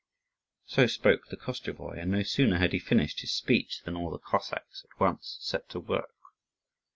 So 0.65 0.87
spoke 0.87 1.27
the 1.27 1.37
Koschevoi; 1.37 1.99
and 1.99 2.09
no 2.09 2.23
sooner 2.23 2.57
had 2.57 2.73
he 2.73 2.79
finished 2.79 3.21
his 3.21 3.33
speech 3.35 3.83
than 3.83 3.95
all 3.95 4.09
the 4.09 4.17
Cossacks 4.17 4.83
at 4.83 4.99
once 4.99 5.37
set 5.41 5.69
to 5.69 5.79
work. 5.79 6.15